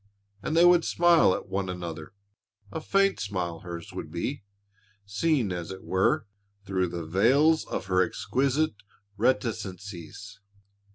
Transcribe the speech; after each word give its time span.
And 0.41 0.57
they 0.57 0.65
would 0.65 0.83
smile 0.83 1.35
at 1.35 1.47
one 1.47 1.69
another 1.69 2.15
a 2.71 2.81
faint 2.81 3.19
smile 3.19 3.59
hers 3.59 3.93
would 3.93 4.09
be, 4.09 4.41
seen 5.05 5.51
as 5.51 5.69
it 5.69 5.83
were, 5.83 6.25
through 6.65 6.87
the 6.87 7.05
veils 7.05 7.65
of 7.65 7.85
her 7.85 8.01
exquisite 8.03 8.73
reticencies. 9.15 10.39